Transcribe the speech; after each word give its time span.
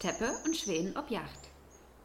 Teppe 0.00 0.32
und 0.46 0.56
Schweden 0.56 0.96
ob 0.96 1.10
Yacht. 1.10 1.50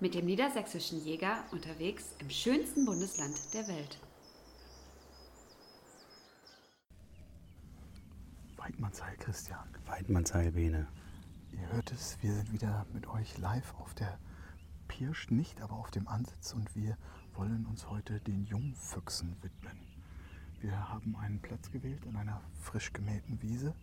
Mit 0.01 0.15
dem 0.15 0.25
niedersächsischen 0.25 1.01
Jäger 1.05 1.45
unterwegs 1.53 2.03
im 2.19 2.29
schönsten 2.29 2.83
Bundesland 2.83 3.33
der 3.53 3.69
Welt. 3.69 3.97
Weidmannsheil, 8.57 9.15
Christian. 9.15 9.73
Weidmannsheil, 9.85 10.51
Bene. 10.51 10.89
Ihr 11.53 11.71
hört 11.71 11.89
es, 11.93 12.17
wir 12.19 12.33
sind 12.33 12.51
wieder 12.51 12.85
mit 12.91 13.07
euch 13.07 13.37
live 13.37 13.73
auf 13.79 13.93
der 13.93 14.19
Pirsch, 14.89 15.31
nicht 15.31 15.61
aber 15.61 15.75
auf 15.75 15.89
dem 15.89 16.09
Ansitz 16.09 16.51
und 16.51 16.75
wir 16.75 16.97
wollen 17.35 17.65
uns 17.65 17.89
heute 17.89 18.19
den 18.19 18.43
Jungfüchsen 18.43 19.37
widmen. 19.41 19.79
Wir 20.59 20.89
haben 20.89 21.15
einen 21.15 21.39
Platz 21.39 21.71
gewählt 21.71 22.03
in 22.03 22.17
einer 22.17 22.41
frisch 22.61 22.91
gemähten 22.91 23.41
Wiese, 23.41 23.73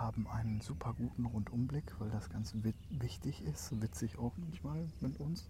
haben 0.00 0.26
einen 0.28 0.60
super 0.60 0.94
guten 0.94 1.26
Rundumblick, 1.26 2.00
weil 2.00 2.10
das 2.10 2.30
ganz 2.30 2.54
wichtig 2.88 3.42
ist, 3.44 3.80
witzig 3.82 4.18
auch 4.18 4.32
manchmal 4.38 4.88
mit 5.00 5.20
uns, 5.20 5.48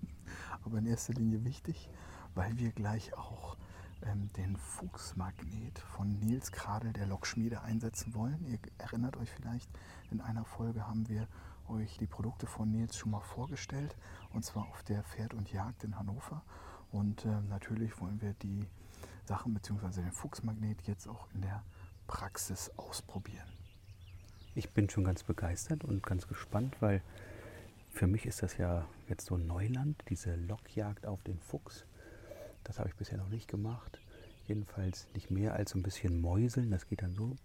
aber 0.64 0.78
in 0.78 0.86
erster 0.86 1.14
Linie 1.14 1.44
wichtig, 1.44 1.88
weil 2.34 2.58
wir 2.58 2.72
gleich 2.72 3.14
auch 3.16 3.56
ähm, 4.02 4.30
den 4.36 4.56
Fuchsmagnet 4.56 5.78
von 5.78 6.18
Nils 6.18 6.50
Kradel 6.50 6.92
der 6.92 7.06
Lokschmiede 7.06 7.62
einsetzen 7.62 8.14
wollen. 8.14 8.44
Ihr 8.46 8.58
erinnert 8.78 9.16
euch 9.16 9.30
vielleicht, 9.30 9.70
in 10.10 10.20
einer 10.20 10.44
Folge 10.44 10.86
haben 10.86 11.08
wir 11.08 11.28
euch 11.68 11.98
die 11.98 12.06
Produkte 12.06 12.46
von 12.46 12.70
Nils 12.70 12.96
schon 12.96 13.12
mal 13.12 13.20
vorgestellt, 13.20 13.96
und 14.32 14.44
zwar 14.44 14.66
auf 14.68 14.82
der 14.82 15.04
Pferd 15.04 15.32
und 15.32 15.52
Jagd 15.52 15.84
in 15.84 15.96
Hannover. 15.96 16.42
Und 16.90 17.24
äh, 17.24 17.40
natürlich 17.48 18.00
wollen 18.00 18.20
wir 18.20 18.34
die 18.34 18.66
Sachen 19.26 19.54
bzw. 19.54 20.02
den 20.02 20.12
Fuchsmagnet 20.12 20.82
jetzt 20.82 21.06
auch 21.06 21.28
in 21.34 21.42
der 21.42 21.62
Praxis 22.08 22.70
ausprobieren. 22.76 23.59
Ich 24.60 24.68
bin 24.68 24.90
schon 24.90 25.04
ganz 25.04 25.22
begeistert 25.22 25.84
und 25.84 26.02
ganz 26.02 26.28
gespannt, 26.28 26.76
weil 26.80 27.00
für 27.88 28.06
mich 28.06 28.26
ist 28.26 28.42
das 28.42 28.58
ja 28.58 28.86
jetzt 29.08 29.24
so 29.24 29.38
Neuland, 29.38 29.96
diese 30.10 30.34
Lockjagd 30.34 31.06
auf 31.06 31.22
den 31.22 31.38
Fuchs. 31.38 31.86
Das 32.62 32.78
habe 32.78 32.90
ich 32.90 32.94
bisher 32.94 33.16
noch 33.16 33.30
nicht 33.30 33.48
gemacht. 33.48 33.98
Jedenfalls 34.48 35.08
nicht 35.14 35.30
mehr 35.30 35.54
als 35.54 35.70
so 35.70 35.78
ein 35.78 35.82
bisschen 35.82 36.20
Mäuseln. 36.20 36.70
Das 36.70 36.86
geht 36.86 37.00
dann 37.00 37.14
so. 37.14 37.36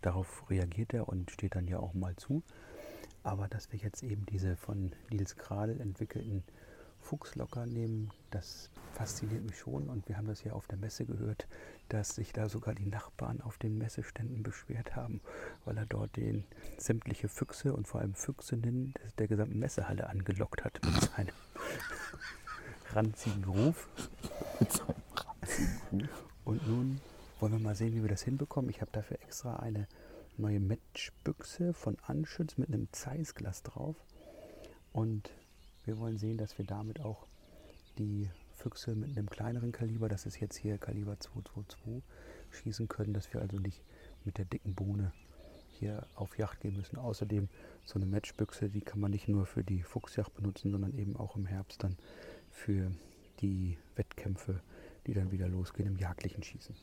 Darauf 0.00 0.48
reagiert 0.48 0.94
er 0.94 1.10
und 1.10 1.30
steht 1.30 1.54
dann 1.54 1.68
ja 1.68 1.78
auch 1.78 1.92
mal 1.92 2.16
zu. 2.16 2.42
Aber 3.22 3.46
dass 3.46 3.70
wir 3.70 3.80
jetzt 3.80 4.02
eben 4.02 4.24
diese 4.24 4.56
von 4.56 4.92
Nils 5.10 5.36
Kradel 5.36 5.78
entwickelten 5.82 6.42
Fuchslocker 7.10 7.66
nehmen, 7.66 8.12
das 8.30 8.70
fasziniert 8.92 9.42
mich 9.44 9.58
schon. 9.58 9.88
Und 9.88 10.08
wir 10.08 10.16
haben 10.16 10.28
das 10.28 10.44
ja 10.44 10.52
auf 10.52 10.68
der 10.68 10.78
Messe 10.78 11.04
gehört, 11.04 11.48
dass 11.88 12.14
sich 12.14 12.32
da 12.32 12.48
sogar 12.48 12.72
die 12.72 12.86
Nachbarn 12.86 13.40
auf 13.40 13.58
den 13.58 13.78
Messeständen 13.78 14.44
beschwert 14.44 14.94
haben, 14.94 15.20
weil 15.64 15.76
er 15.76 15.86
dort 15.86 16.14
den 16.16 16.44
sämtliche 16.78 17.28
Füchse 17.28 17.74
und 17.74 17.88
vor 17.88 18.00
allem 18.00 18.14
Füchsinnen 18.14 18.94
der 19.18 19.26
gesamten 19.26 19.58
Messehalle 19.58 20.08
angelockt 20.08 20.64
hat 20.64 20.78
mit 20.84 21.00
seinem 21.00 21.34
ranzigen 22.92 23.42
Ruf. 23.42 23.88
Und 26.44 26.64
nun 26.68 27.00
wollen 27.40 27.52
wir 27.54 27.58
mal 27.58 27.74
sehen, 27.74 27.96
wie 27.96 28.02
wir 28.02 28.08
das 28.08 28.22
hinbekommen. 28.22 28.70
Ich 28.70 28.82
habe 28.82 28.92
dafür 28.92 29.20
extra 29.20 29.56
eine 29.56 29.88
neue 30.36 30.60
Matchbüchse 30.60 31.74
von 31.74 31.96
Anschütz 32.06 32.56
mit 32.56 32.68
einem 32.68 32.86
Zeissglas 32.92 33.64
drauf. 33.64 33.96
Und 34.92 35.30
wir 35.90 35.98
wollen 35.98 36.18
sehen, 36.18 36.38
dass 36.38 36.56
wir 36.56 36.64
damit 36.64 37.00
auch 37.00 37.26
die 37.98 38.30
Füchse 38.54 38.94
mit 38.94 39.18
einem 39.18 39.28
kleineren 39.28 39.72
Kaliber, 39.72 40.08
das 40.08 40.24
ist 40.24 40.38
jetzt 40.38 40.56
hier 40.56 40.78
Kaliber 40.78 41.18
222, 41.18 42.04
schießen 42.52 42.86
können, 42.86 43.12
dass 43.12 43.34
wir 43.34 43.40
also 43.40 43.58
nicht 43.58 43.82
mit 44.24 44.38
der 44.38 44.44
dicken 44.44 44.76
Bohne 44.76 45.12
hier 45.80 46.06
auf 46.14 46.38
Yacht 46.38 46.60
gehen 46.60 46.76
müssen. 46.76 46.96
Außerdem 46.96 47.48
so 47.84 47.96
eine 47.96 48.06
Matchbüchse, 48.06 48.68
die 48.68 48.82
kann 48.82 49.00
man 49.00 49.10
nicht 49.10 49.26
nur 49.26 49.46
für 49.46 49.64
die 49.64 49.82
Fuchsjacht 49.82 50.32
benutzen, 50.32 50.70
sondern 50.70 50.96
eben 50.96 51.16
auch 51.16 51.34
im 51.34 51.46
Herbst 51.46 51.82
dann 51.82 51.96
für 52.52 52.92
die 53.40 53.76
Wettkämpfe, 53.96 54.60
die 55.08 55.14
dann 55.14 55.32
wieder 55.32 55.48
losgehen 55.48 55.88
im 55.88 55.96
jagdlichen 55.96 56.44
Schießen. 56.44 56.76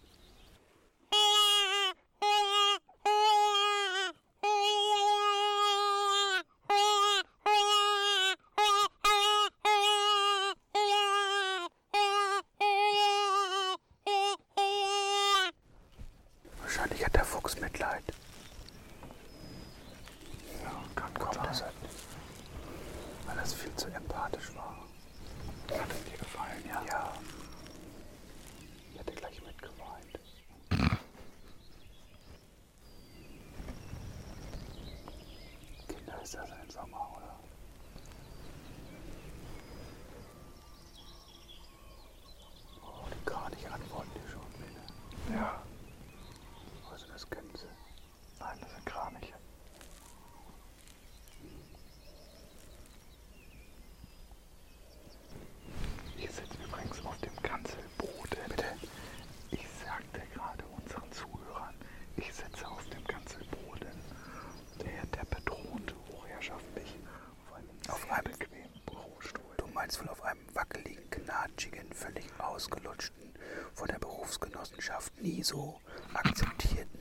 Nie 75.21 75.43
so 75.43 75.79
akzeptierten 76.13 76.99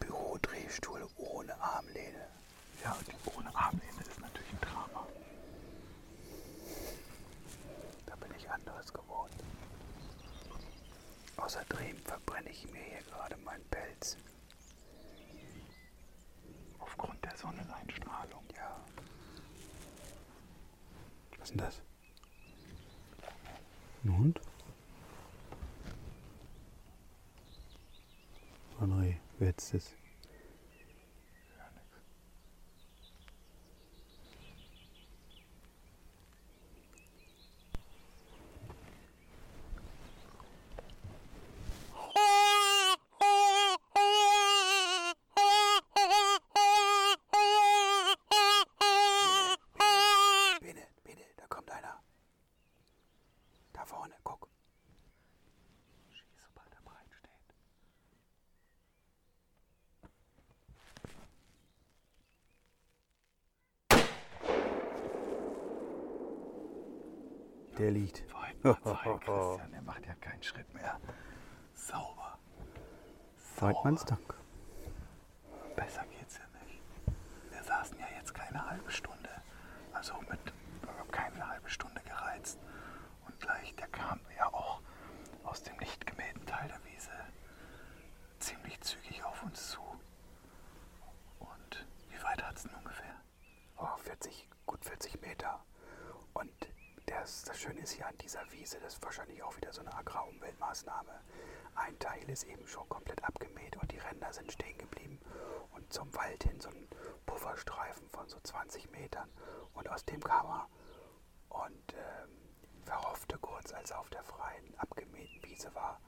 Bürodrehstuhl 0.00 1.06
ohne 1.16 1.60
Armlehne. 1.60 2.28
Ja, 2.84 2.96
die 3.06 3.30
ohne 3.36 3.54
Armlehne 3.54 4.00
ist 4.08 4.20
natürlich 4.20 4.52
ein 4.52 4.60
Drama. 4.60 5.06
Da 8.06 8.16
bin 8.16 8.30
ich 8.38 8.48
anderes 8.50 8.92
geworden. 8.92 9.34
Außerdem 11.36 11.98
verbrenne 12.04 12.50
ich 12.50 12.70
mir 12.70 12.82
hier 12.82 13.02
gerade 13.02 13.36
meinen 13.38 13.64
Pelz. 13.64 14.16
Aufgrund 16.78 17.22
der 17.24 17.36
Sonneneinstrahlung. 17.36 18.44
Ja. 18.56 18.80
Was 21.38 21.50
ist 21.50 21.50
denn 21.50 21.58
das? 21.58 21.82
Ein 24.06 24.18
Hund? 24.18 24.40
André, 28.80 29.16
wer 29.40 29.48
jetzt 29.48 29.74
das? 29.74 29.96
Der 67.78 67.90
liegt. 67.90 68.24
Christian, 68.62 69.70
der 69.72 69.82
macht 69.82 70.06
ja 70.06 70.14
keinen 70.14 70.42
Schritt 70.42 70.72
mehr. 70.74 70.98
Sauber. 71.74 72.38
Weidmanns 73.58 74.04
Dank. 74.04 74.34
Besser 75.76 76.04
geht's 76.06 76.38
ja 76.38 76.44
nicht. 76.64 76.80
Wir 77.50 77.62
saßen 77.62 77.98
ja 77.98 78.06
jetzt 78.18 78.34
keine 78.34 78.68
halbe 78.68 78.90
Stunde. 78.90 79.28
Also 79.92 80.14
mit 80.28 80.40
keine 81.12 81.48
halbe 81.48 81.68
Stunde 81.68 82.00
gereizt. 82.02 82.58
Und 83.26 83.38
gleich, 83.40 83.74
der 83.76 83.88
kam 83.88 84.20
ja 84.36 84.46
auch 84.52 84.80
aus 85.44 85.62
dem 85.62 85.76
nicht 85.76 86.06
gemähten 86.06 86.44
Teil 86.46 86.68
der 86.68 86.80
Wiese 86.90 87.10
ziemlich 88.38 88.80
zügig 88.80 89.22
auf 89.24 89.42
uns 89.42 89.70
zu. 89.70 89.80
Und 91.40 91.86
wie 92.10 92.22
weit 92.22 92.42
hat's 92.42 92.62
denn 92.62 92.74
ungefähr? 92.74 93.06
Wiese, 98.66 98.78
das 98.80 98.94
ist 98.94 99.02
wahrscheinlich 99.04 99.42
auch 99.42 99.56
wieder 99.56 99.72
so 99.72 99.80
eine 99.80 99.94
Agrarumweltmaßnahme. 99.94 101.20
Ein 101.74 101.98
Teil 101.98 102.28
ist 102.28 102.44
eben 102.44 102.66
schon 102.66 102.88
komplett 102.88 103.22
abgemäht 103.24 103.76
und 103.76 103.90
die 103.92 103.98
Ränder 103.98 104.32
sind 104.32 104.50
stehen 104.50 104.78
geblieben. 104.78 105.20
Und 105.74 105.92
zum 105.92 106.12
Wald 106.14 106.42
hin 106.42 106.60
so 106.60 106.68
ein 106.68 106.88
Pufferstreifen 107.26 108.08
von 108.10 108.28
so 108.28 108.38
20 108.40 108.90
Metern. 108.90 109.30
Und 109.74 109.88
aus 109.88 110.04
dem 110.04 110.20
kam 110.20 110.46
er 110.46 110.68
und 111.48 111.94
ähm, 111.94 112.30
verhoffte 112.84 113.38
kurz, 113.38 113.72
als 113.72 113.90
er 113.90 114.00
auf 114.00 114.10
der 114.10 114.24
freien, 114.24 114.74
abgemähten 114.78 115.42
Wiese 115.44 115.74
war. 115.74 116.00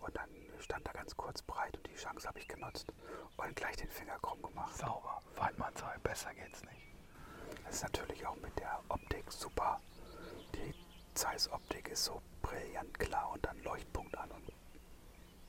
Und 0.00 0.16
dann 0.16 0.30
stand 0.58 0.86
er 0.86 0.94
ganz 0.94 1.16
kurz 1.16 1.42
breit 1.42 1.76
und 1.76 1.86
die 1.86 1.96
Chance 1.96 2.26
habe 2.26 2.38
ich 2.38 2.48
genutzt 2.48 2.92
und 3.36 3.56
gleich 3.56 3.76
den 3.76 3.90
Finger 3.90 4.18
krumm 4.20 4.42
gemacht. 4.42 4.76
Sauber. 4.76 5.22
Weidmannsheil, 5.36 5.98
besser 6.00 6.34
geht's 6.34 6.62
nicht. 6.62 6.94
Das 7.64 7.76
ist 7.76 7.82
natürlich 7.82 8.26
auch 8.26 8.36
mit 8.36 8.58
der 8.58 8.80
Optik 8.88 9.30
super. 9.30 9.80
Die 11.10 11.14
Zeiss-Optik 11.14 11.88
ist 11.88 12.04
so 12.04 12.22
brillant 12.40 12.98
klar 12.98 13.30
und 13.32 13.44
dann 13.44 13.60
Leuchtpunkt 13.64 14.16
an 14.16 14.30
und 14.30 14.52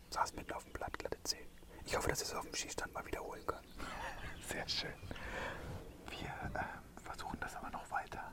saß 0.10 0.34
mitten 0.34 0.52
auf 0.54 0.63
dem 0.63 0.74
Blatt, 0.74 0.98
glatte 0.98 1.22
Zehen. 1.24 1.48
Ich 1.86 1.96
hoffe, 1.96 2.10
dass 2.10 2.19
wir 2.22 2.25
es 2.25 2.34
auf 2.34 2.46
dem 2.46 2.54
Skistand 2.56 2.94
mal 2.94 3.06
wiederholen 3.06 3.46
können. 3.46 3.68
Sehr 4.50 4.68
schön. 4.68 4.94
Wir 6.10 6.28
äh, 6.60 7.02
versuchen 7.04 7.40
das 7.40 7.56
aber 7.56 7.69
noch 7.69 7.90
weiter. 7.92 8.24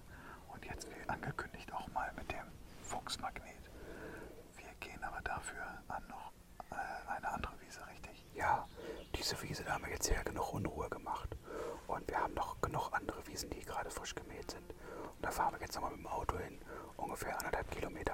Und 0.49 0.65
jetzt, 0.65 0.89
wie 0.89 1.09
angekündigt, 1.09 1.71
auch 1.73 1.87
mal 1.89 2.11
mit 2.17 2.31
dem 2.33 2.47
Fuchsmagnet. 2.83 3.71
Wir 4.57 4.75
gehen 4.81 5.03
aber 5.05 5.21
dafür 5.21 5.63
an 5.89 6.03
noch 6.09 6.33
äh, 6.71 7.11
eine 7.11 7.29
andere 7.29 7.53
Wiese, 7.61 7.87
richtig? 7.89 8.25
Ja, 8.35 8.67
diese 9.15 9.41
Wiese, 9.43 9.65
da 9.65 9.75
haben 9.75 9.85
wir 9.85 9.93
jetzt 9.93 10.09
ja 10.09 10.23
genug 10.23 10.53
Unruhe 10.55 10.89
gemacht. 10.89 11.37
Und 11.87 12.09
wir 12.09 12.19
haben 12.19 12.35
noch 12.35 12.61
genug 12.63 12.91
andere 12.93 13.27
Wiesen, 13.27 13.51
die 13.51 13.61
gerade 13.65 13.91
frisch 13.91 14.15
gemäht 14.15 14.51
sind. 14.51 14.71
Und 14.73 15.23
da 15.23 15.31
fahren 15.31 15.55
wir 15.55 15.61
jetzt 15.61 15.75
nochmal 15.75 15.91
mit 15.93 16.01
dem 16.01 16.08
ungefähr 17.19 17.37
anderthalb 17.39 17.71
Kilometer 17.73 18.08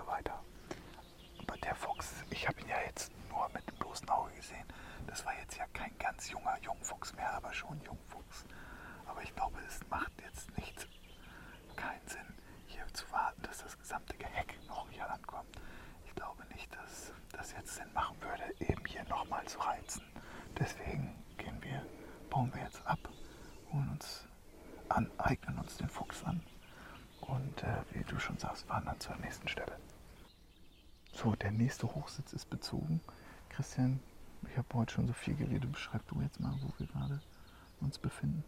der 31.45 31.53
nächste 31.53 31.95
Hochsitz 31.95 32.33
ist 32.33 32.49
bezogen. 32.49 33.01
Christian, 33.51 34.01
ich 34.51 34.57
habe 34.57 34.67
heute 34.73 34.95
schon 34.95 35.07
so 35.07 35.13
viel 35.13 35.35
geredet. 35.35 35.71
Beschreib 35.71 36.07
du 36.09 36.21
jetzt 36.23 36.41
mal, 36.41 36.57
wo 36.63 36.73
wir 36.79 36.87
gerade 36.87 37.21
uns 37.81 37.99
befinden. 37.99 38.43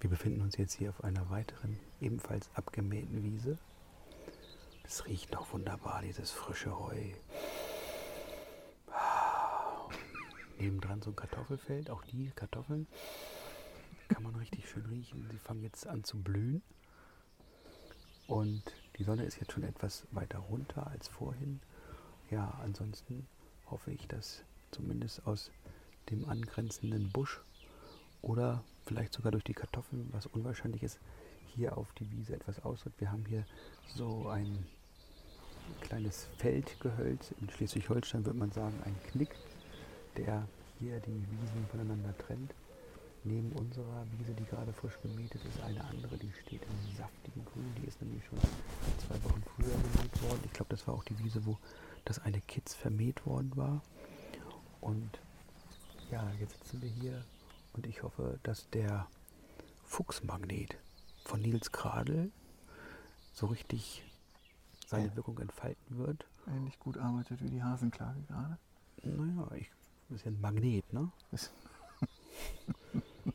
Wir 0.00 0.10
befinden 0.10 0.42
uns 0.42 0.58
jetzt 0.58 0.74
hier 0.74 0.90
auf 0.90 1.02
einer 1.02 1.30
weiteren, 1.30 1.78
ebenfalls 2.02 2.50
abgemähten 2.54 3.22
Wiese. 3.22 3.56
Es 4.82 5.06
riecht 5.06 5.32
noch 5.32 5.52
wunderbar, 5.54 6.02
dieses 6.02 6.30
frische 6.30 6.78
Heu. 6.78 7.14
Nebendran 10.58 11.00
so 11.00 11.10
ein 11.10 11.16
Kartoffelfeld, 11.16 11.88
auch 11.88 12.04
die 12.04 12.30
Kartoffeln 12.36 12.86
kann 14.08 14.22
man 14.22 14.34
richtig 14.36 14.68
schön 14.68 14.84
riechen. 14.84 15.26
Sie 15.30 15.38
fangen 15.38 15.62
jetzt 15.62 15.86
an 15.86 16.04
zu 16.04 16.22
blühen. 16.22 16.62
Und 18.26 18.62
die 18.98 19.04
Sonne 19.04 19.24
ist 19.24 19.40
jetzt 19.40 19.52
schon 19.52 19.64
etwas 19.64 20.06
weiter 20.10 20.38
runter 20.38 20.86
als 20.86 21.08
vorhin. 21.08 21.60
Ja, 22.30 22.58
ansonsten 22.62 23.26
hoffe 23.70 23.90
ich, 23.92 24.06
dass 24.08 24.42
zumindest 24.70 25.26
aus 25.26 25.50
dem 26.10 26.28
angrenzenden 26.28 27.10
Busch 27.10 27.40
oder 28.22 28.62
vielleicht 28.86 29.12
sogar 29.12 29.32
durch 29.32 29.44
die 29.44 29.54
Kartoffeln, 29.54 30.08
was 30.12 30.26
unwahrscheinlich 30.26 30.82
ist, 30.82 30.98
hier 31.54 31.76
auf 31.78 31.92
die 31.92 32.10
Wiese 32.10 32.34
etwas 32.34 32.64
ausritt. 32.64 32.94
Wir 32.98 33.12
haben 33.12 33.24
hier 33.26 33.44
so 33.94 34.28
ein 34.28 34.66
kleines 35.80 36.28
Feldgehölz. 36.38 37.32
In 37.40 37.48
Schleswig-Holstein 37.50 38.24
würde 38.24 38.38
man 38.38 38.50
sagen, 38.50 38.74
ein 38.84 38.96
Knick, 39.10 39.34
der 40.16 40.46
hier 40.78 40.98
die 41.00 41.12
Wiesen 41.12 41.66
voneinander 41.70 42.16
trennt. 42.18 42.54
Neben 43.26 43.52
unserer 43.52 44.04
Wiese, 44.18 44.34
die 44.34 44.44
gerade 44.44 44.72
frisch 44.74 44.98
gemäht 45.02 45.34
ist, 45.34 45.46
ist 45.46 45.60
eine 45.62 45.82
andere, 45.84 46.18
die 46.18 46.30
steht 46.42 46.60
im 46.62 46.96
saftigen 46.96 47.42
Grün. 47.46 47.74
Die 47.80 47.86
ist 47.86 48.00
nämlich 48.02 48.22
schon 48.26 48.38
zwei 48.38 49.14
Wochen 49.24 49.42
früher 49.56 49.72
gemäht 49.72 50.22
worden. 50.22 50.40
Ich 50.44 50.52
glaube, 50.52 50.68
das 50.68 50.86
war 50.86 50.94
auch 50.94 51.04
die 51.04 51.18
Wiese, 51.20 51.44
wo 51.46 51.56
das 52.04 52.18
eine 52.18 52.40
Kitz 52.40 52.74
vermäht 52.74 53.26
worden 53.26 53.56
war. 53.56 53.82
Und 54.80 55.10
ja, 56.10 56.30
jetzt 56.40 56.52
sitzen 56.52 56.82
wir 56.82 56.88
hier 56.88 57.24
und 57.72 57.86
ich 57.86 58.02
hoffe, 58.02 58.38
dass 58.42 58.68
der 58.70 59.06
Fuchsmagnet 59.84 60.76
von 61.24 61.40
Nils 61.40 61.72
Kradel 61.72 62.30
so 63.32 63.46
richtig 63.46 64.02
seine 64.86 65.08
Ja. 65.08 65.16
Wirkung 65.16 65.38
entfalten 65.38 65.98
wird. 65.98 66.26
Ähnlich 66.46 66.78
gut 66.78 66.98
arbeitet 66.98 67.42
wie 67.42 67.48
die 67.48 67.62
Hasenklage 67.62 68.20
gerade. 68.28 68.58
Naja, 69.02 69.48
ich, 69.56 69.70
ist 70.10 70.24
ja 70.24 70.30
ein 70.30 70.40
Magnet, 70.40 70.92
ne? 70.92 71.10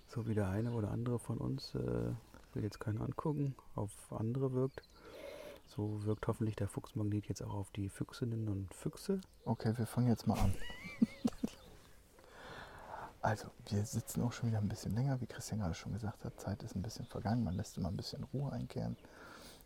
So 0.07 0.27
wie 0.27 0.33
der 0.33 0.49
eine 0.49 0.71
oder 0.71 0.91
andere 0.91 1.19
von 1.19 1.37
uns, 1.37 1.73
äh, 1.75 2.11
will 2.53 2.63
jetzt 2.63 2.79
keiner 2.79 3.01
angucken, 3.01 3.55
auf 3.75 3.91
andere 4.11 4.53
wirkt. 4.53 4.81
So 5.75 6.03
wirkt 6.03 6.27
hoffentlich 6.27 6.55
der 6.55 6.67
Fuchsmagnet 6.67 7.27
jetzt 7.27 7.43
auch 7.43 7.53
auf 7.53 7.71
die 7.71 7.89
Füchsinnen 7.89 8.49
und 8.49 8.73
Füchse. 8.73 9.21
Okay, 9.45 9.77
wir 9.77 9.85
fangen 9.85 10.07
jetzt 10.07 10.27
mal 10.27 10.39
an. 10.39 10.53
Also, 13.21 13.49
wir 13.65 13.83
sitzen 13.85 14.23
auch 14.23 14.31
schon 14.31 14.47
wieder 14.47 14.59
ein 14.59 14.69
bisschen 14.69 14.95
länger, 14.95 15.19
wie 15.19 15.25
Christian 15.25 15.59
gerade 15.59 15.73
schon 15.73 15.91
gesagt 15.91 16.23
hat. 16.23 16.39
Zeit 16.39 16.63
ist 16.63 16.73
ein 16.73 16.81
bisschen 16.81 17.05
vergangen, 17.05 17.43
man 17.43 17.53
lässt 17.53 17.77
immer 17.77 17.89
ein 17.89 17.97
bisschen 17.97 18.23
Ruhe 18.23 18.53
einkehren. 18.53 18.95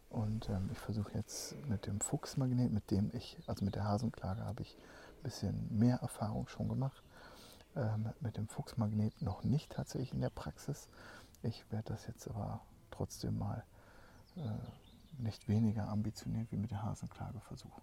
Und 0.10 0.50
ähm, 0.50 0.70
ich 0.72 0.80
versuche 0.80 1.14
jetzt 1.14 1.56
mit 1.68 1.86
dem 1.86 2.02
Fuchsmagnet, 2.02 2.72
mit 2.72 2.90
dem 2.90 3.12
ich, 3.14 3.38
also 3.46 3.64
mit 3.64 3.76
der 3.76 3.84
Hasenklage, 3.84 4.44
habe 4.44 4.64
ich 4.64 4.76
ein 4.76 5.24
bisschen 5.24 5.78
mehr 5.78 5.98
Erfahrung 5.98 6.48
schon 6.48 6.68
gemacht. 6.68 7.04
Ähm, 7.76 8.10
mit 8.22 8.38
dem 8.38 8.48
Fuchsmagnet 8.48 9.22
noch 9.22 9.44
nicht 9.44 9.72
tatsächlich 9.72 10.14
in 10.14 10.22
der 10.22 10.32
Praxis. 10.32 10.90
Ich 11.44 11.64
werde 11.72 11.94
das 11.94 12.08
jetzt 12.08 12.28
aber 12.28 12.60
trotzdem 12.90 13.38
mal 13.38 13.64
äh, 14.36 14.50
nicht 15.18 15.48
weniger 15.48 15.88
ambitioniert 15.88 16.52
wie 16.52 16.58
mit 16.58 16.72
der 16.72 16.84
Hasenklage 16.84 17.40
versuchen. 17.42 17.82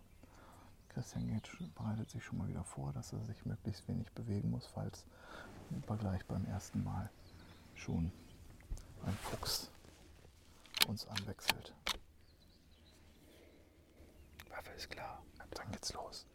Christian 0.89 1.29
geht, 1.29 1.49
bereitet 1.75 2.11
sich 2.11 2.25
schon 2.25 2.39
mal 2.39 2.49
wieder 2.49 2.65
vor, 2.65 2.93
dass 2.93 3.13
er 3.13 3.25
sich 3.25 3.47
möglichst 3.47 3.87
wenig 3.89 4.11
bewegen 4.13 4.51
muss, 4.51 4.67
falls 4.67 5.05
gleich 5.99 6.25
beim 6.27 6.45
ersten 6.47 6.83
Mal 6.83 7.11
schon 7.75 8.11
ein 9.07 9.15
Fuchs 9.15 9.71
uns 10.89 11.07
anwechselt. 11.07 11.75
Waffe 14.49 14.71
ist 14.77 14.91
klar. 14.91 15.23
Dann 15.51 15.71
geht's 15.73 15.93
los. 15.93 16.27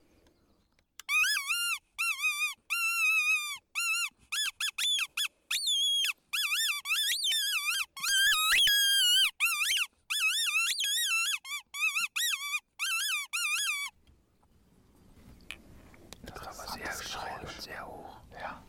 Das 16.24 16.42
ist 16.42 16.48
aber 16.48 16.75
sehr 16.92 17.04
schrill 17.08 17.40
und 17.42 17.62
sehr 17.62 17.88
hoch. 17.88 18.18
Ja, 18.40 18.62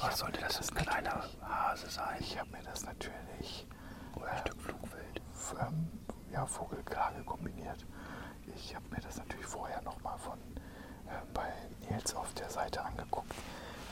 Hier 0.00 0.12
sollte 0.16 0.40
das 0.40 0.70
ein 0.70 0.74
kleiner 0.76 1.24
Hase 1.42 1.88
sein. 1.90 2.16
ich 2.20 2.38
habe 2.38 2.50
mir 2.50 2.62
das 2.62 2.84
natürlich 2.84 3.66
Oder 4.16 4.30
ein 4.32 4.38
Stück 4.38 4.60
Flugwild. 4.60 5.20
ähm, 5.60 5.88
ja, 6.32 6.46
Vogelklage 6.46 7.22
kombiniert. 7.24 7.84
Ich 8.54 8.74
habe 8.74 8.86
mir 8.90 9.00
das 9.00 9.16
natürlich 9.16 9.46
vorher 9.46 9.80
nochmal 9.82 10.18
von 10.18 10.38
äh, 11.06 11.20
bei 11.34 11.52
Nils 11.88 12.14
auf 12.14 12.32
der 12.34 12.50
Seite 12.50 12.82
angeguckt. 12.84 13.32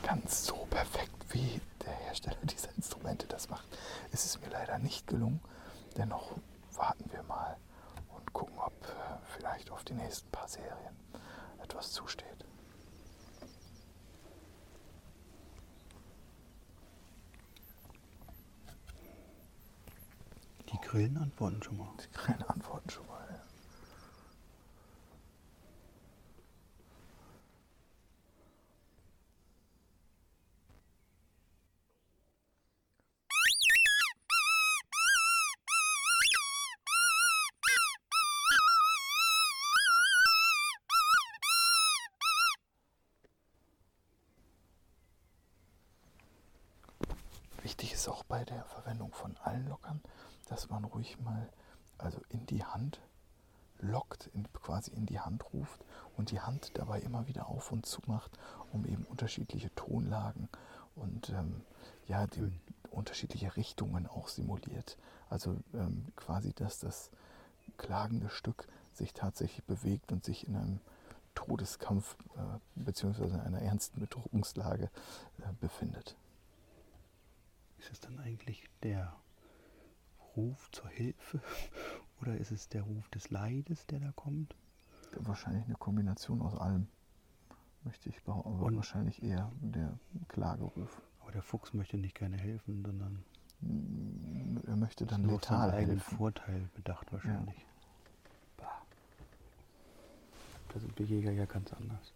Ganz 0.03 0.45
so 0.47 0.67
perfekt, 0.71 1.15
wie 1.31 1.61
der 1.85 1.93
Hersteller 1.93 2.37
dieser 2.43 2.75
Instrumente 2.77 3.27
das 3.27 3.49
macht, 3.49 3.67
ist 4.13 4.25
es 4.25 4.41
mir 4.41 4.49
leider 4.51 4.79
nicht 4.79 5.07
gelungen. 5.07 5.41
Dennoch 5.97 6.33
warten 6.75 7.11
wir 7.13 7.23
mal 7.25 7.57
und 8.17 8.33
gucken, 8.33 8.59
ob 8.59 8.73
äh, 8.85 9.17
vielleicht 9.37 9.71
auf 9.71 9.83
die 9.85 9.95
nächsten 9.95 10.31
paar 10.31 10.47
Serien 10.49 10.97
etwas 11.63 11.91
zusteht. 11.93 12.45
Grillen 20.89 21.19
antworten 21.19 21.63
schon 21.63 21.77
mal. 21.77 21.93
Die 22.03 22.11
Grillen 22.17 22.43
antworten 22.45 22.89
schon 22.89 23.07
mal. 23.07 23.43
Wichtig 47.63 47.93
ist 47.93 48.09
auch 48.09 48.25
bei 48.25 48.43
der 48.47 48.65
Verwendung 48.65 49.13
von 49.13 49.37
allen 49.45 49.69
Lockern, 49.69 50.01
dass 50.49 50.69
man 50.71 50.85
ruhig 50.85 51.19
mal 51.21 51.49
also 51.99 52.21
in 52.29 52.47
die 52.47 52.65
Hand 52.65 53.01
lockt, 53.81 54.29
in, 54.35 54.53
quasi 54.53 54.91
in 54.93 55.07
die 55.07 55.21
Hand 55.21 55.53
ruft 55.53 55.85
und 56.17 56.31
die 56.31 56.41
Hand 56.41 56.73
dabei 56.75 57.01
immer 57.01 57.29
wieder 57.29 57.49
auf 57.49 57.71
und 57.73 57.87
zu 57.87 58.01
macht, 58.07 58.39
um 58.73 58.85
eben 58.85 59.05
unterschiedliche 59.05 59.75
Tonlagen 59.75 60.49
und 60.97 61.31
ähm, 61.31 61.63
ja, 62.07 62.27
die, 62.27 62.51
unterschiedliche 62.91 63.57
Richtungen 63.57 64.07
auch 64.07 64.29
simuliert. 64.29 64.97
Also 65.31 65.57
ähm, 65.75 66.07
quasi, 66.17 66.53
dass 66.53 66.79
das 66.81 67.11
klagende 67.77 68.31
Stück 68.31 68.67
sich 68.95 69.13
tatsächlich 69.13 69.65
bewegt 69.65 70.11
und 70.11 70.25
sich 70.25 70.47
in 70.49 70.57
einem 70.57 70.81
Todeskampf 71.35 72.17
äh, 72.37 72.59
bzw. 72.75 73.25
in 73.25 73.41
einer 73.41 73.63
ernsten 73.63 74.01
Bedrohungslage 74.01 74.85
äh, 75.39 75.53
befindet. 75.61 76.17
Ist 77.79 77.93
es 77.93 78.01
dann 78.01 78.19
eigentlich 78.19 78.65
der 78.83 79.15
Ruf 80.39 80.71
zur 80.71 80.89
Hilfe 80.89 81.41
oder 82.21 82.37
ist 82.37 82.53
es 82.53 82.69
der 82.69 82.83
Ruf 82.83 83.09
des 83.09 83.31
Leides, 83.31 83.87
der 83.87 83.99
da 83.99 84.13
kommt? 84.13 84.55
Wahrscheinlich 85.17 85.65
eine 85.65 85.75
Kombination 85.75 86.41
aus 86.43 86.55
allem, 86.55 86.87
möchte 87.83 88.09
ich 88.09 88.23
behaupten. 88.23 88.53
Aber 88.55 88.67
Und- 88.67 88.77
wahrscheinlich 88.77 89.21
eher 89.23 89.51
der 89.61 89.99
Klageruf. 90.29 91.03
Aber 91.21 91.33
der 91.33 91.43
Fuchs 91.43 91.75
möchte 91.75 91.97
nicht 91.97 92.15
gerne 92.17 92.37
helfen, 92.37 92.83
sondern 92.85 93.25
Er 94.67 94.77
möchte 94.77 95.05
dann 95.07 95.23
nur 95.23 95.35
auf 95.35 95.45
seinen 95.45 95.61
letal 95.63 95.71
eigenen 95.73 95.99
helfen. 95.99 96.17
Vorteil 96.17 96.69
bedacht 96.75 97.13
wahrscheinlich. 97.13 97.67
Bah. 98.57 98.83
Da 100.73 100.79
sind 100.79 100.97
wir 100.99 101.07
Jäger 101.07 101.33
ja 101.33 101.45
ganz 101.47 101.73
anders. 101.73 102.13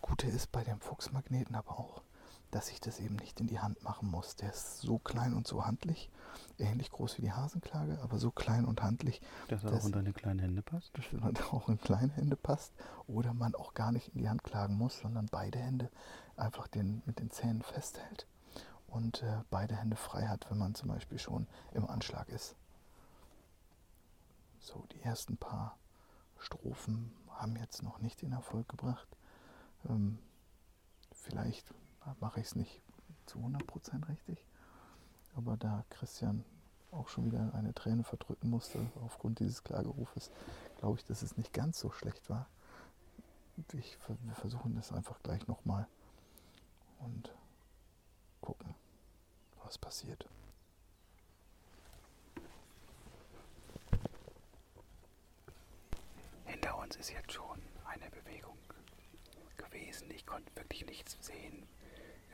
Das 0.00 0.08
Gute 0.08 0.26
ist 0.28 0.50
bei 0.50 0.64
dem 0.64 0.80
Fuchsmagneten 0.80 1.54
aber 1.54 1.78
auch, 1.78 2.02
dass 2.50 2.70
ich 2.70 2.80
das 2.80 2.98
eben 3.00 3.16
nicht 3.16 3.38
in 3.40 3.46
die 3.46 3.60
Hand 3.60 3.82
machen 3.82 4.10
muss. 4.10 4.34
Der 4.36 4.50
ist 4.50 4.80
so 4.80 4.98
klein 4.98 5.34
und 5.34 5.46
so 5.46 5.64
handlich, 5.66 6.10
ähnlich 6.58 6.90
groß 6.90 7.18
wie 7.18 7.22
die 7.22 7.32
Hasenklage, 7.32 7.98
aber 8.02 8.18
so 8.18 8.30
klein 8.30 8.64
und 8.64 8.82
handlich, 8.82 9.20
Dass 9.48 9.62
er 9.62 9.70
Das- 9.70 9.82
auch 9.82 9.86
in 9.86 9.92
deine 9.92 10.12
kleinen 10.12 10.40
Hände 10.40 10.62
passt. 10.62 10.90
dass 10.96 11.04
man 11.12 11.36
auch 11.52 11.68
in 11.68 11.78
kleine 11.78 12.12
Hände 12.14 12.36
passt 12.36 12.72
oder 13.06 13.34
man 13.34 13.54
auch 13.54 13.74
gar 13.74 13.92
nicht 13.92 14.08
in 14.14 14.18
die 14.22 14.28
Hand 14.28 14.42
klagen 14.42 14.74
muss, 14.76 14.98
sondern 14.98 15.26
beide 15.30 15.58
Hände 15.58 15.90
einfach 16.36 16.66
den, 16.66 17.02
mit 17.06 17.18
den 17.20 17.30
Zähnen 17.30 17.62
festhält 17.62 18.26
und 18.88 19.22
äh, 19.22 19.42
beide 19.50 19.76
Hände 19.76 19.96
frei 19.96 20.26
hat, 20.26 20.50
wenn 20.50 20.58
man 20.58 20.74
zum 20.74 20.88
Beispiel 20.88 21.18
schon 21.18 21.46
im 21.72 21.86
Anschlag 21.86 22.28
ist. 22.30 22.56
So, 24.60 24.84
die 24.92 25.02
ersten 25.02 25.36
paar 25.36 25.76
Strophen 26.38 27.12
haben 27.28 27.56
jetzt 27.56 27.82
noch 27.82 28.00
nicht 28.00 28.22
den 28.22 28.32
Erfolg 28.32 28.68
gebracht. 28.68 29.06
Ähm, 29.88 30.18
vielleicht 31.12 31.72
mache 32.20 32.40
ich 32.40 32.46
es 32.46 32.54
nicht 32.56 32.82
zu 33.26 33.38
100% 33.38 34.08
richtig, 34.08 34.44
aber 35.36 35.56
da 35.56 35.84
Christian 35.90 36.44
auch 36.92 37.08
schon 37.08 37.26
wieder 37.26 37.54
eine 37.54 37.72
Träne 37.72 38.02
verdrücken 38.02 38.50
musste 38.50 38.90
aufgrund 39.04 39.38
dieses 39.38 39.62
Klagerufes, 39.62 40.30
glaube 40.78 40.98
ich, 40.98 41.04
dass 41.04 41.22
es 41.22 41.36
nicht 41.36 41.52
ganz 41.52 41.78
so 41.78 41.90
schlecht 41.90 42.28
war. 42.28 42.48
Ich, 43.74 43.98
wir 44.22 44.34
versuchen 44.34 44.74
das 44.74 44.90
einfach 44.92 45.22
gleich 45.22 45.46
nochmal 45.46 45.86
und 46.98 47.32
gucken, 48.40 48.74
was 49.62 49.76
passiert. 49.78 50.26
Hinter 56.46 56.78
uns 56.78 56.96
ist 56.96 57.10
jetzt 57.10 57.32
schon 57.32 57.60
eine 57.84 58.10
Bewegung 58.10 58.56
gewesen. 59.60 60.10
Ich 60.10 60.26
konnte 60.26 60.54
wirklich 60.56 60.84
nichts 60.86 61.16
sehen. 61.20 61.68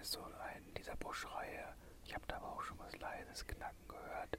Ist 0.01 0.13
so 0.13 0.23
ein 0.23 0.75
dieser 0.75 0.97
Buschreihe. 0.97 1.75
Ich 2.05 2.15
habe 2.15 2.25
da 2.29 2.37
aber 2.37 2.53
auch 2.53 2.63
schon 2.63 2.79
was 2.79 2.97
leises 2.99 3.47
Knacken 3.47 3.89
gehört. 3.89 4.39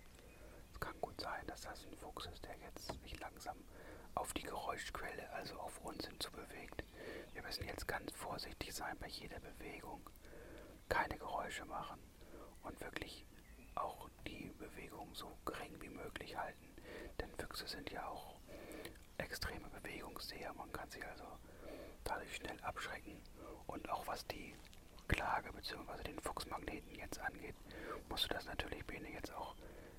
Es 0.72 0.80
kann 0.80 1.00
gut 1.02 1.20
sein, 1.20 1.46
dass 1.48 1.62
das 1.62 1.86
ein 1.86 1.98
Fuchs 1.98 2.26
ist, 2.28 2.46
der 2.46 2.56
jetzt 2.58 2.92
sich 3.02 3.20
langsam 3.20 3.58
auf 4.16 4.34
die 4.34 4.44
Geräuschquelle, 4.44 5.30
also 5.34 5.56
auf 5.60 5.80
uns 5.84 6.08
hinzu 6.08 6.32
bewegt. 6.32 6.84
Wir 7.34 7.44
müssen 7.44 7.66
jetzt 7.66 7.88
ganz 7.88 8.12
vorsichtig 8.14 8.74
sein 8.74 8.98
bei 9.00 9.08
jeder 9.08 9.40
Bewegung. 9.40 10.10
Keine 10.90 11.18
Geräusche 11.18 11.66
machen 11.66 12.00
und 12.64 12.80
wirklich 12.82 13.26
auch 13.76 14.10
die 14.26 14.52
Bewegung 14.58 15.14
so 15.14 15.38
gering 15.46 15.76
wie 15.82 15.90
möglich 15.90 16.36
halten. 16.38 16.76
Denn 17.20 17.32
Füchse 17.38 17.68
sind 17.68 17.92
ja 17.92 18.08
auch 18.08 18.40
extreme 19.18 19.68
Bewegungsseher. 19.70 20.54
Man 20.54 20.72
kann 20.72 20.90
sie 20.90 21.04
also 21.04 21.26
dadurch 22.04 22.36
schnell 22.36 22.60
abschrecken. 22.62 23.22
Und 23.68 23.90
auch 23.90 24.06
was 24.08 24.26
die 24.28 24.56
Klage 25.08 25.52
bzw. 25.54 26.04
den 26.04 26.20
Fuchsmagneten 26.20 26.96
jetzt 26.96 27.20
angeht, 27.20 27.56
musst 28.10 28.26
du 28.26 28.30
das 28.30 28.46
natürlich 28.46 28.86
Bene 28.86 29.10
jetzt 29.12 29.34
auch 29.34 29.56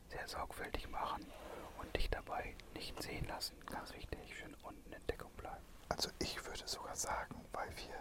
sehr 0.08 0.26
sorgfältig 0.26 0.88
machen 0.88 1.24
und 1.78 1.94
dich 1.96 2.08
dabei 2.10 2.54
nicht 2.74 3.00
sehen 3.02 3.26
lassen. 3.26 3.54
Ganz 3.66 3.92
wichtig, 3.94 4.18
schön 4.36 4.54
unten 4.62 4.92
in 4.92 5.06
Deckung 5.06 5.30
bleiben. 5.32 5.64
Also 5.88 6.10
ich 6.18 6.44
würde 6.46 6.66
sogar 6.66 6.96
sagen, 6.96 7.44
weil 7.52 7.68
wir 7.76 7.94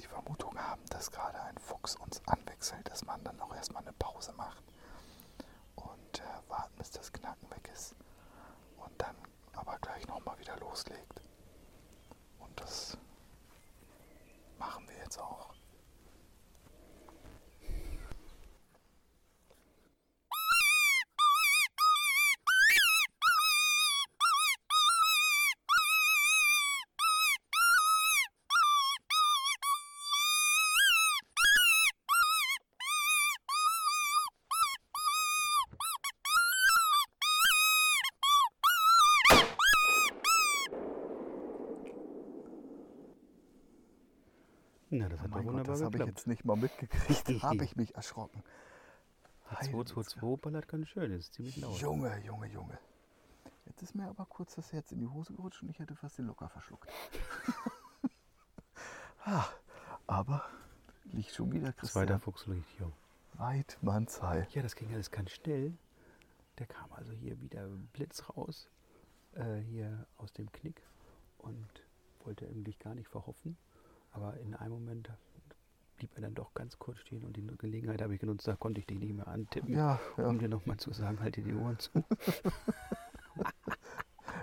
die 0.00 0.06
Vermutung 0.06 0.58
haben, 0.58 0.84
dass 0.90 1.10
gerade 1.10 1.40
ein 1.42 1.58
Fuchs 1.58 1.96
uns 1.96 2.22
anwechselt, 2.26 2.88
dass 2.88 3.04
man 3.04 3.22
dann 3.24 3.40
auch 3.40 3.54
erstmal 3.54 3.82
eine 3.82 3.92
Pause 3.94 4.32
macht 4.32 4.62
und 5.76 6.20
äh, 6.20 6.48
warten, 6.50 6.74
bis 6.76 6.90
das 6.90 7.12
Knacken 7.12 7.50
weg 7.50 7.70
ist 7.72 7.94
und 8.78 8.92
dann 9.00 9.16
aber 9.54 9.78
gleich 9.80 10.06
nochmal 10.06 10.38
wieder 10.38 10.56
loslegt. 10.58 11.20
Und 12.38 12.60
das 12.60 12.96
machen 14.58 14.86
wir 14.88 14.96
jetzt 14.98 15.18
auch. 15.18 15.51
Na, 44.94 45.08
das 45.08 45.20
Oh 45.20 45.22
hat 45.22 45.30
doch 45.30 45.36
mein 45.36 45.44
Gott, 45.44 45.52
wunderbar 45.54 45.74
das 45.74 45.84
habe 45.84 45.98
ich 45.98 46.04
jetzt 46.04 46.26
nicht 46.26 46.44
mal 46.44 46.56
mitgekriegt. 46.56 47.42
habe 47.42 47.64
ich 47.64 47.76
mich 47.76 47.94
erschrocken. 47.94 48.42
Heilige 49.50 49.84
222 49.84 50.40
ballert 50.42 50.68
ganz 50.68 50.88
schön, 50.88 51.12
ist 51.12 51.32
ziemlich 51.32 51.56
laut. 51.56 51.80
Junge, 51.80 52.18
Junge, 52.24 52.46
Junge. 52.48 52.78
Jetzt 53.64 53.82
ist 53.82 53.94
mir 53.94 54.06
aber 54.06 54.26
kurz 54.26 54.54
das 54.54 54.70
Herz 54.72 54.92
in 54.92 55.00
die 55.00 55.06
Hose 55.06 55.32
gerutscht 55.32 55.62
und 55.62 55.70
ich 55.70 55.78
hätte 55.78 55.94
fast 55.96 56.18
den 56.18 56.26
Locker 56.26 56.48
verschluckt. 56.50 56.90
ah, 59.24 59.46
aber 60.06 60.44
liegt 61.04 61.30
schon 61.30 61.50
wieder 61.52 61.72
Christian. 61.72 62.06
Zweiter 62.06 62.18
Fuchslichtio. 62.18 62.92
Weidmannsheil. 63.34 64.46
Ja, 64.50 64.60
das 64.60 64.76
ging 64.76 64.92
alles 64.92 65.10
ganz 65.10 65.30
schnell. 65.30 65.72
Der 66.58 66.66
kam 66.66 66.92
also 66.92 67.12
hier 67.12 67.40
wieder 67.40 67.66
Blitz 67.94 68.28
raus, 68.28 68.68
äh, 69.32 69.56
hier 69.56 70.06
aus 70.18 70.34
dem 70.34 70.52
Knick 70.52 70.82
und 71.38 71.66
wollte 72.24 72.46
eigentlich 72.46 72.78
gar 72.78 72.94
nicht 72.94 73.08
verhoffen. 73.08 73.56
Aber 74.12 74.36
in 74.38 74.54
einem 74.54 74.72
Moment 74.72 75.10
blieb 75.96 76.14
er 76.14 76.22
dann 76.22 76.34
doch 76.34 76.52
ganz 76.54 76.78
kurz 76.78 76.98
stehen 76.98 77.24
und 77.24 77.36
die 77.36 77.46
Gelegenheit 77.58 78.02
habe 78.02 78.14
ich 78.14 78.20
genutzt, 78.20 78.46
da 78.48 78.56
konnte 78.56 78.80
ich 78.80 78.86
dich 78.86 78.98
nicht 78.98 79.14
mehr 79.14 79.28
antippen, 79.28 79.72
Ja, 79.74 80.00
ja. 80.16 80.26
um 80.28 80.38
dir 80.38 80.48
nochmal 80.48 80.76
zu 80.76 80.92
sagen, 80.92 81.20
halt 81.20 81.36
dir 81.36 81.44
die 81.44 81.54
Ohren 81.54 81.78
zu. 81.78 81.90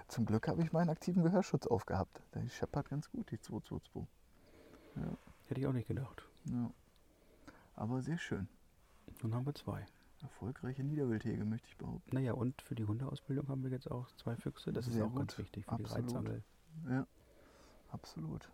Zum 0.08 0.26
Glück 0.26 0.48
habe 0.48 0.64
ich 0.64 0.72
meinen 0.72 0.90
aktiven 0.90 1.22
Gehörschutz 1.24 1.68
aufgehabt. 1.68 2.22
Der 2.34 2.48
scheppert 2.50 2.90
ganz 2.90 3.10
gut, 3.12 3.30
die 3.32 3.40
222. 3.40 4.08
Hätte 5.48 5.62
ich 5.62 5.68
auch 5.68 5.74
nicht 5.74 5.88
gedacht. 5.88 6.28
Ja. 6.46 6.72
Aber 7.76 8.02
sehr 8.02 8.18
schön. 8.18 8.48
Nun 9.22 9.36
haben 9.36 9.46
wir 9.46 9.54
zwei. 9.56 9.86
Erfolgreiche 10.22 10.84
Niederwildhege, 10.84 11.46
möchte 11.46 11.68
ich 11.70 11.78
behaupten. 11.78 12.14
Naja, 12.14 12.34
und 12.34 12.62
für 12.62 12.76
die 12.76 12.86
Hundeausbildung 12.86 13.48
haben 13.48 13.64
wir 13.64 13.70
jetzt 13.70 13.90
auch 13.90 14.12
zwei 14.18 14.36
Füchse. 14.36 14.74
Das 14.74 14.86
Sehr 14.86 14.96
ist 15.06 15.12
auch 15.12 15.16
ganz 15.16 15.36
gut. 15.36 15.46
wichtig 15.46 15.66
für 15.66 15.76
die 15.78 15.84
Absolut. 15.86 16.06
Reizangel. 16.08 16.44
Ja, 16.90 17.08
absolut. 17.92 18.50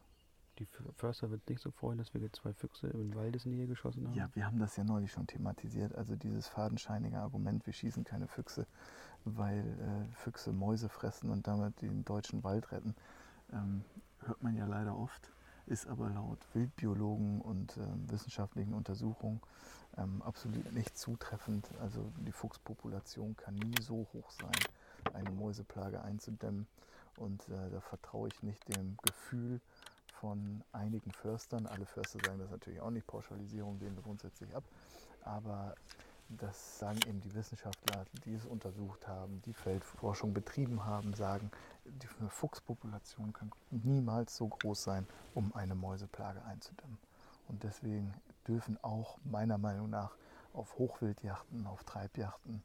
Die 0.59 0.67
Förster 0.95 1.29
wird 1.31 1.47
nicht 1.49 1.61
so 1.61 1.71
freuen, 1.71 1.97
dass 1.97 2.13
wir 2.13 2.31
zwei 2.31 2.53
Füchse 2.53 2.87
in 2.87 3.13
Waldesnähe 3.13 3.67
geschossen 3.67 4.07
haben. 4.07 4.15
Ja, 4.15 4.29
wir 4.33 4.45
haben 4.45 4.59
das 4.59 4.77
ja 4.77 4.83
neulich 4.83 5.11
schon 5.11 5.27
thematisiert. 5.27 5.93
Also 5.95 6.15
dieses 6.15 6.47
fadenscheinige 6.47 7.19
Argument, 7.19 7.65
wir 7.65 7.73
schießen 7.73 8.05
keine 8.05 8.27
Füchse, 8.27 8.65
weil 9.25 9.59
äh, 9.59 10.15
Füchse 10.15 10.53
Mäuse 10.53 10.87
fressen 10.87 11.29
und 11.29 11.47
damit 11.47 11.81
den 11.81 12.05
deutschen 12.05 12.43
Wald 12.43 12.71
retten, 12.71 12.95
ähm, 13.51 13.83
hört 14.25 14.41
man 14.41 14.55
ja 14.55 14.65
leider 14.65 14.97
oft, 14.97 15.31
ist 15.65 15.87
aber 15.87 16.09
laut 16.09 16.39
Wildbiologen 16.53 17.41
und 17.41 17.75
äh, 17.77 18.11
wissenschaftlichen 18.11 18.73
Untersuchungen 18.73 19.41
ähm, 19.97 20.21
absolut 20.21 20.71
nicht 20.73 20.97
zutreffend. 20.97 21.67
Also 21.81 22.11
die 22.17 22.31
Fuchspopulation 22.31 23.35
kann 23.35 23.55
nie 23.55 23.81
so 23.81 24.07
hoch 24.13 24.31
sein, 24.31 25.13
eine 25.13 25.31
Mäuseplage 25.31 26.01
einzudämmen. 26.01 26.67
Und 27.17 27.47
äh, 27.49 27.69
da 27.71 27.79
vertraue 27.79 28.27
ich 28.27 28.43
nicht 28.43 28.67
dem 28.75 28.97
Gefühl 29.03 29.61
von 30.19 30.63
einigen 30.71 31.11
Förstern. 31.11 31.65
Alle 31.67 31.85
Förster 31.85 32.19
sagen 32.25 32.39
das 32.39 32.49
natürlich 32.49 32.81
auch 32.81 32.89
nicht, 32.89 33.07
Pauschalisierung 33.07 33.79
lehnen 33.79 33.95
wir 33.95 34.03
grundsätzlich 34.03 34.55
ab. 34.55 34.63
Aber 35.23 35.75
das 36.29 36.79
sagen 36.79 36.99
eben 37.07 37.21
die 37.21 37.33
Wissenschaftler, 37.35 38.05
die 38.25 38.33
es 38.33 38.45
untersucht 38.45 39.07
haben, 39.07 39.41
die 39.45 39.53
Feldforschung 39.53 40.33
betrieben 40.33 40.85
haben, 40.85 41.13
sagen, 41.13 41.51
die 41.85 42.07
Fuchspopulation 42.29 43.31
kann 43.33 43.51
niemals 43.69 44.35
so 44.35 44.47
groß 44.47 44.83
sein, 44.83 45.07
um 45.35 45.53
eine 45.55 45.75
Mäuseplage 45.75 46.43
einzudämmen. 46.45 46.97
Und 47.47 47.63
deswegen 47.63 48.13
dürfen 48.47 48.77
auch 48.83 49.17
meiner 49.23 49.57
Meinung 49.57 49.89
nach 49.89 50.15
auf 50.53 50.77
Hochwildjachten, 50.77 51.67
auf 51.67 51.83
Treibjachten 51.83 52.63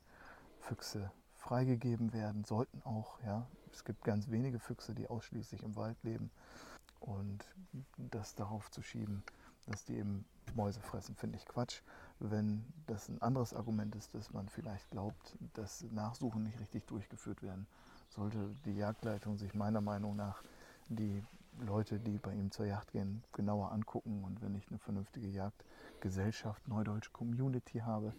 Füchse 0.61 1.11
freigegeben 1.35 2.13
werden, 2.13 2.45
sollten 2.45 2.83
auch. 2.85 3.21
Ja. 3.25 3.47
Es 3.73 3.85
gibt 3.85 4.05
ganz 4.05 4.31
wenige 4.31 4.59
Füchse, 4.59 4.95
die 4.95 5.09
ausschließlich 5.09 5.63
im 5.63 5.77
Wald 5.77 5.97
leben. 6.03 6.31
Und 7.01 7.45
das 7.97 8.35
darauf 8.35 8.71
zu 8.71 8.83
schieben, 8.83 9.23
dass 9.67 9.85
die 9.85 9.97
eben 9.97 10.25
Mäuse 10.55 10.81
fressen, 10.81 11.15
finde 11.15 11.37
ich 11.37 11.47
Quatsch. 11.47 11.81
Wenn 12.19 12.65
das 12.87 13.09
ein 13.09 13.23
anderes 13.23 13.55
Argument 13.55 13.95
ist, 13.95 14.15
dass 14.15 14.33
man 14.33 14.49
vielleicht 14.49 14.91
glaubt, 14.91 15.37
dass 15.55 15.85
Nachsuchen 15.93 16.43
nicht 16.43 16.61
richtig 16.61 16.87
durchgeführt 16.87 17.43
werden, 17.43 17.67
sollte 18.09 18.55
die 18.65 18.75
Jagdleitung 18.75 19.39
sich 19.39 19.55
meiner 19.55 19.81
Meinung 19.81 20.17
nach 20.17 20.43
die 20.89 21.23
Leute, 21.61 22.01
die 22.01 22.19
bei 22.19 22.33
ihm 22.35 22.51
zur 22.51 22.67
Jagd 22.67 22.93
gehen, 22.93 23.23
genauer 23.33 23.73
angucken. 23.73 24.25
Und 24.25 24.43
wenn 24.43 24.55
ich 24.55 24.69
eine 24.69 24.79
vernünftige 24.79 25.29
Jagdgesellschaft, 25.29 26.67
Neudeutsch 26.69 27.13
Community 27.13 27.79
habe, 27.79 28.15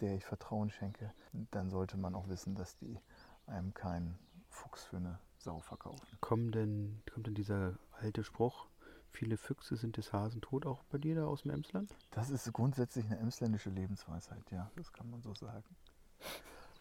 der 0.00 0.16
ich 0.16 0.24
Vertrauen 0.24 0.70
schenke, 0.70 1.12
dann 1.50 1.70
sollte 1.70 1.96
man 1.96 2.14
auch 2.14 2.28
wissen, 2.28 2.54
dass 2.54 2.76
die 2.76 2.98
einem 3.46 3.72
keinen 3.74 4.18
Fuchs 4.48 4.84
für 4.84 4.96
eine 4.96 5.18
Sau 5.38 5.60
verkaufen. 5.60 6.06
Kommt 6.20 6.54
denn, 6.54 7.00
kommt 7.12 7.26
denn 7.26 7.34
dieser 7.34 7.78
alte 7.98 8.24
Spruch, 8.24 8.66
viele 9.10 9.36
Füchse 9.36 9.76
sind 9.76 9.96
des 9.96 10.12
Hasen 10.12 10.40
tot, 10.40 10.66
auch 10.66 10.82
bei 10.84 10.98
dir 10.98 11.14
da 11.14 11.26
aus 11.26 11.42
dem 11.42 11.52
Emsland? 11.52 11.94
Das 12.10 12.30
ist 12.30 12.52
grundsätzlich 12.52 13.06
eine 13.06 13.18
emsländische 13.18 13.70
Lebensweisheit, 13.70 14.50
ja, 14.50 14.70
das 14.76 14.92
kann 14.92 15.10
man 15.10 15.22
so 15.22 15.34
sagen. 15.34 15.76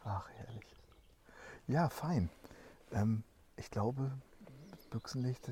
Ach, 0.04 0.30
herrlich. 0.30 0.76
Ja, 1.68 1.90
fein. 1.90 2.30
Ähm, 2.92 3.24
ich 3.58 3.70
glaube, 3.70 4.12
Büchsenlicht 4.90 5.52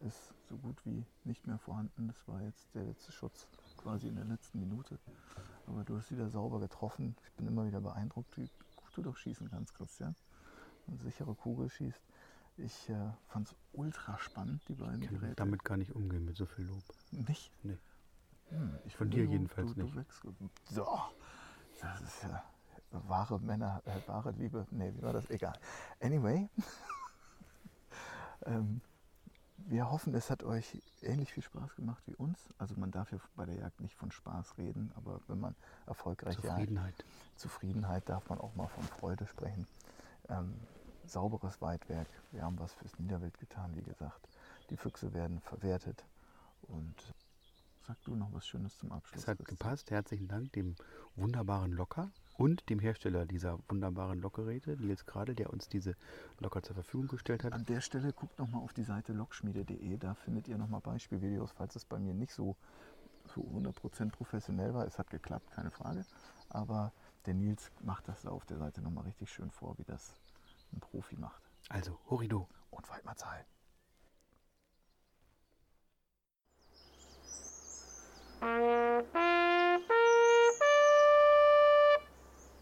ist 0.00 0.32
so 0.48 0.56
gut 0.56 0.84
wie 0.86 1.04
nicht 1.24 1.46
mehr 1.46 1.58
vorhanden. 1.58 2.08
Das 2.08 2.26
war 2.26 2.40
jetzt 2.42 2.74
der 2.74 2.84
letzte 2.84 3.12
Schutz 3.12 3.46
quasi 3.76 4.08
in 4.08 4.16
der 4.16 4.24
letzten 4.24 4.60
Minute. 4.60 4.98
Aber 5.66 5.84
du 5.84 5.96
hast 5.96 6.10
wieder 6.10 6.28
sauber 6.28 6.58
getroffen. 6.58 7.16
Ich 7.24 7.32
bin 7.34 7.46
immer 7.46 7.66
wieder 7.66 7.80
beeindruckt, 7.80 8.36
wie 8.36 8.50
gut 8.76 8.90
du 8.96 9.02
doch 9.02 9.16
schießen 9.16 9.50
kannst, 9.50 9.74
Christian. 9.74 10.16
Eine 10.86 10.96
sichere 10.98 11.34
Kugel 11.34 11.68
schießt. 11.68 12.02
Ich 12.64 12.88
äh, 12.90 12.94
fand 13.28 13.48
es 13.48 13.54
ultra 13.72 14.18
spannend, 14.18 14.62
die 14.68 14.74
beiden 14.74 15.00
Ich 15.02 15.08
kann 15.08 15.20
Geräte. 15.20 15.34
damit 15.36 15.64
gar 15.64 15.76
nicht 15.76 15.94
umgehen 15.94 16.24
mit 16.24 16.36
so 16.36 16.46
viel 16.46 16.66
Lob. 16.66 16.82
Nicht? 17.10 17.50
Nee. 17.62 17.78
Hm, 18.50 18.78
ich 18.84 18.96
Von 18.96 19.10
dir 19.10 19.24
du- 19.24 19.30
jedenfalls 19.32 19.74
du, 19.74 19.82
nicht. 19.82 19.94
Du 20.22 20.50
so, 20.70 20.86
das 21.80 22.00
ist 22.02 22.22
ja 22.22 22.42
wahre 22.90 23.38
Männer, 23.40 23.82
äh, 23.86 24.00
wahre 24.08 24.32
Liebe. 24.32 24.66
Nee, 24.70 24.92
wie 24.94 25.02
war 25.02 25.12
das? 25.12 25.30
Egal. 25.30 25.58
Anyway, 26.00 26.48
ähm, 28.46 28.80
wir 29.56 29.90
hoffen, 29.90 30.14
es 30.14 30.30
hat 30.30 30.42
euch 30.42 30.82
ähnlich 31.02 31.32
viel 31.32 31.42
Spaß 31.42 31.76
gemacht 31.76 32.02
wie 32.06 32.14
uns. 32.16 32.38
Also 32.58 32.74
man 32.76 32.90
darf 32.90 33.12
ja 33.12 33.18
bei 33.36 33.46
der 33.46 33.54
Jagd 33.56 33.80
nicht 33.80 33.94
von 33.94 34.10
Spaß 34.10 34.58
reden, 34.58 34.92
aber 34.96 35.20
wenn 35.28 35.38
man 35.40 35.54
erfolgreich 35.86 36.34
jagt, 36.34 36.46
Zufriedenheit. 36.46 37.04
Zufriedenheit 37.36 38.08
darf 38.08 38.28
man 38.28 38.40
auch 38.40 38.54
mal 38.54 38.68
von 38.68 38.84
Freude 38.84 39.26
sprechen. 39.26 39.66
Ähm, 40.28 40.54
sauberes 41.10 41.60
Weidwerk. 41.60 42.08
Wir 42.32 42.42
haben 42.42 42.58
was 42.58 42.72
fürs 42.74 42.98
Niederwild 42.98 43.38
getan, 43.38 43.74
wie 43.74 43.82
gesagt. 43.82 44.28
Die 44.70 44.76
Füchse 44.76 45.12
werden 45.12 45.40
verwertet. 45.40 46.04
Und 46.62 46.94
sag 47.86 48.00
du 48.04 48.14
noch 48.14 48.32
was 48.32 48.46
Schönes 48.46 48.76
zum 48.78 48.92
Abschluss. 48.92 49.22
Es 49.22 49.28
hat 49.28 49.44
gepasst. 49.44 49.90
Herzlichen 49.90 50.28
Dank 50.28 50.52
dem 50.52 50.76
wunderbaren 51.16 51.72
Locker 51.72 52.10
und 52.36 52.68
dem 52.70 52.78
Hersteller 52.78 53.26
dieser 53.26 53.58
wunderbaren 53.68 54.20
Lockgeräte, 54.20 54.76
Nils 54.76 55.04
Gradl, 55.04 55.34
der 55.34 55.52
uns 55.52 55.68
diese 55.68 55.96
Locker 56.38 56.62
zur 56.62 56.74
Verfügung 56.74 57.08
gestellt 57.08 57.44
hat. 57.44 57.52
An 57.52 57.66
der 57.66 57.80
Stelle 57.80 58.12
guckt 58.12 58.38
noch 58.38 58.48
mal 58.48 58.60
auf 58.60 58.72
die 58.72 58.84
Seite 58.84 59.12
lockschmiede.de. 59.12 59.96
Da 59.98 60.14
findet 60.14 60.48
ihr 60.48 60.56
noch 60.56 60.68
mal 60.68 60.80
Beispielvideos, 60.80 61.52
falls 61.52 61.76
es 61.76 61.84
bei 61.84 61.98
mir 61.98 62.14
nicht 62.14 62.32
so 62.32 62.56
so 63.34 63.42
100% 63.42 64.10
professionell 64.10 64.74
war. 64.74 64.86
Es 64.86 64.98
hat 64.98 65.10
geklappt, 65.10 65.50
keine 65.50 65.70
Frage. 65.70 66.04
Aber 66.48 66.92
der 67.26 67.34
Nils 67.34 67.70
macht 67.82 68.08
das 68.08 68.22
da 68.22 68.30
auf 68.30 68.44
der 68.46 68.58
Seite 68.58 68.80
noch 68.82 68.90
mal 68.90 69.02
richtig 69.02 69.30
schön 69.30 69.50
vor, 69.50 69.78
wie 69.78 69.84
das 69.84 70.14
ein 70.72 70.80
Profi 70.80 71.16
macht. 71.16 71.42
Also, 71.68 71.98
Horido. 72.08 72.48
Und 72.70 72.88
Weidmannsheil. 72.88 73.44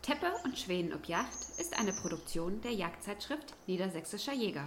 Teppe 0.02 0.32
und 0.44 0.58
Schweden 0.58 0.94
ob 0.94 1.04
Yacht 1.04 1.38
ist 1.58 1.78
eine 1.78 1.92
Produktion 1.92 2.62
der 2.62 2.72
Jagdzeitschrift 2.72 3.54
Niedersächsischer 3.66 4.32
Jäger. 4.32 4.66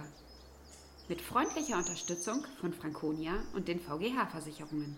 Mit 1.08 1.20
freundlicher 1.20 1.76
Unterstützung 1.76 2.46
von 2.60 2.72
Franconia 2.72 3.34
und 3.52 3.66
den 3.66 3.80
VGH-Versicherungen. 3.80 4.96